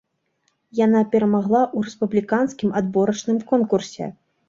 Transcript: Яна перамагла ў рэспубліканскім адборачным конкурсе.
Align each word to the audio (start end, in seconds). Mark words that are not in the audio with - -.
Яна 0.85 1.01
перамагла 1.11 1.61
ў 1.75 1.89
рэспубліканскім 1.91 2.69
адборачным 2.83 3.37
конкурсе. 3.57 4.15